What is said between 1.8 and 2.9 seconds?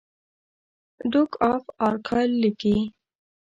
ارګایل لیکي.